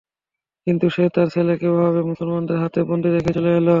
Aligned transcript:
কিন্তু 0.67 0.85
সে 0.95 1.03
তার 1.15 1.27
ছেলে 1.33 1.53
ওহাবকে 1.67 2.01
মুসলমানদের 2.11 2.57
হাতে 2.63 2.79
বন্দী 2.89 3.09
রেখেই 3.09 3.35
চলে 3.37 3.51
এল। 3.51 3.67